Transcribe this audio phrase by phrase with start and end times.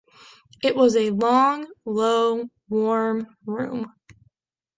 [0.63, 3.93] It was a long, low, warm room.